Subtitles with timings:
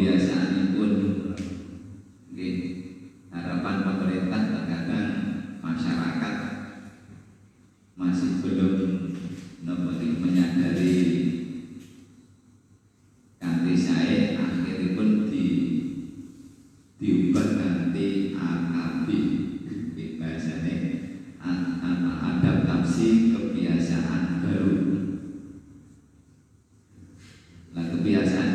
[0.00, 0.92] kebiasaan pun
[2.32, 2.56] nggih
[3.28, 5.12] harapan pemerintah terkadang
[5.60, 6.36] masyarakat
[8.00, 9.12] masih belum
[10.24, 10.96] menyadari
[13.36, 15.46] kanti saya akhirnya pun di
[16.96, 19.20] diubah nanti akabi
[20.16, 20.76] bahasanya
[22.24, 24.76] adaptasi kebiasaan baru.
[27.76, 28.49] Nah kebiasaan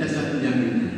[0.00, 0.89] jasa penjaminnya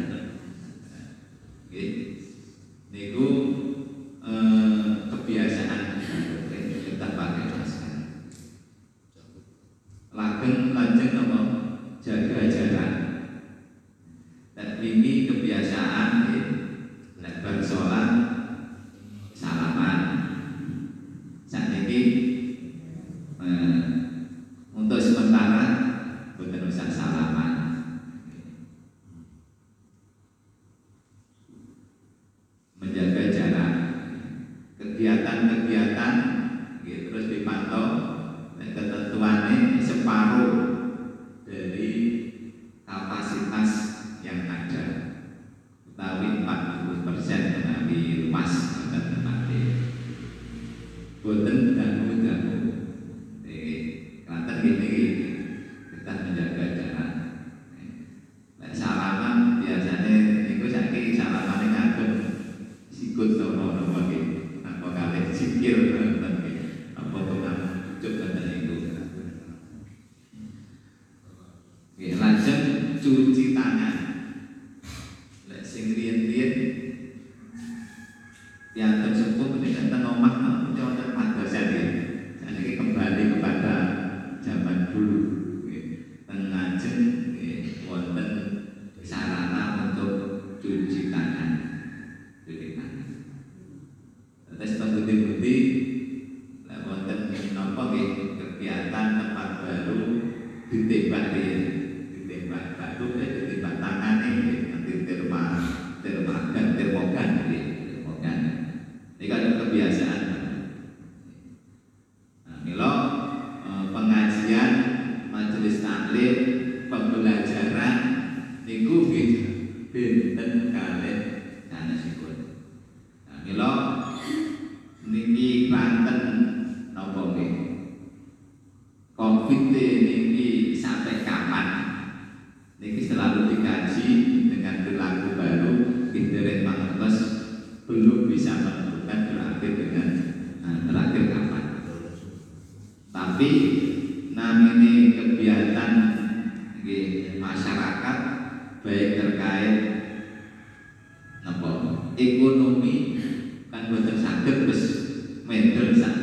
[155.63, 156.22] entrance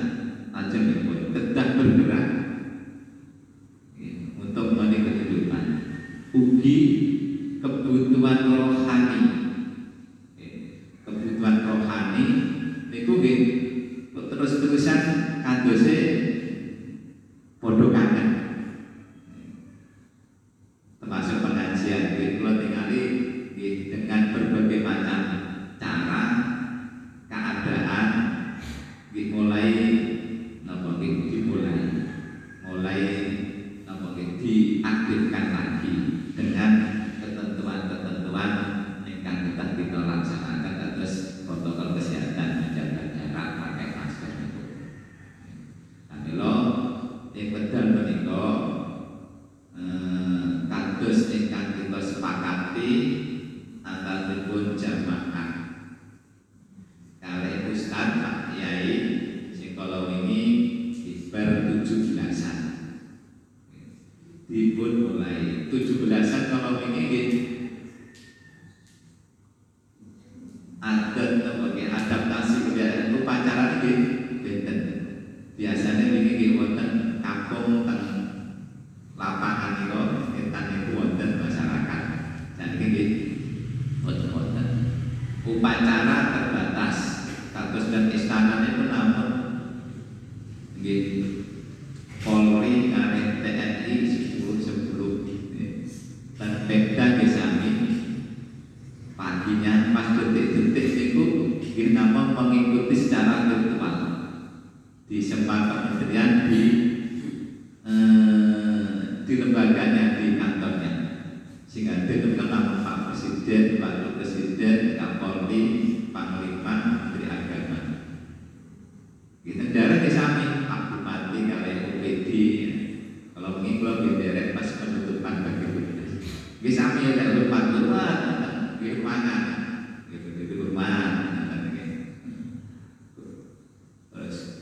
[85.60, 87.28] upacara terbatas.
[87.52, 88.79] Status dan istananya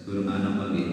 [0.08, 0.84] suruh anak bagi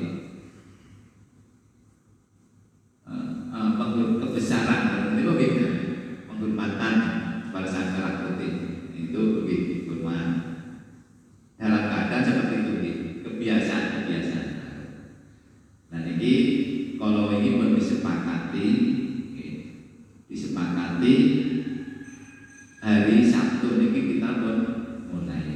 [3.79, 5.15] penggur kebesaran?
[5.15, 5.67] Itu begitu
[6.27, 6.95] penghormatan
[7.55, 8.53] balasan merah putih
[8.91, 10.59] itu begitu hormat
[11.55, 13.03] dalam keadaan seperti itu gitu.
[13.23, 14.49] kebiasaan kebiasaan.
[15.95, 16.35] Dan ini
[16.99, 18.67] kalau ini pun disepakati
[19.39, 19.63] gitu.
[20.27, 21.15] disepakati
[22.83, 24.57] hari Sabtu ini kita pun
[25.07, 25.47] mulai.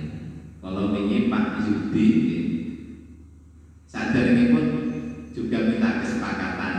[0.62, 2.48] Kalau ini Pak Yudi gitu.
[4.18, 4.64] Ini pun
[5.30, 6.75] juga minta kesepakatan.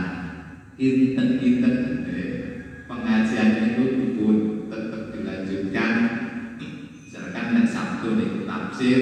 [0.76, 1.76] Kinten-kinten
[2.84, 5.92] pengajian itu pun tetap dilanjutkan.
[7.04, 9.00] Misalkan Sabtu nih tafsir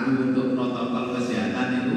[0.00, 1.89] itu untuk protokol kesehatan itu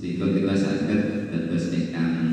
[0.00, 2.29] sehingga kita saged dados ingkang